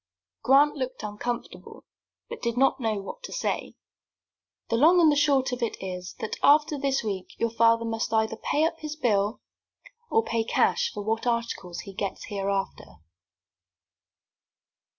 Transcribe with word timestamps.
Grant 0.41 0.75
looked 0.75 1.03
uncomfortable, 1.03 1.85
but 2.27 2.41
did 2.41 2.57
not 2.57 2.79
know 2.79 2.95
what 2.99 3.21
to 3.21 3.31
say. 3.31 3.75
"The 4.69 4.77
short 4.77 4.81
and 4.97 5.11
the 5.11 5.27
long 5.27 5.53
of 5.53 5.61
it 5.61 5.77
is, 5.79 6.15
that 6.17 6.37
after 6.41 6.79
this 6.79 7.03
week 7.03 7.35
your 7.37 7.51
father 7.51 7.85
must 7.85 8.11
either 8.11 8.35
pay 8.35 8.63
up 8.63 8.79
his 8.79 8.95
bill, 8.95 9.41
or 10.09 10.23
pay 10.23 10.43
cash 10.43 10.91
for 10.91 11.03
what 11.03 11.27
articles 11.27 11.81
he 11.81 11.93
gets 11.93 12.25
hereafter." 12.25 12.95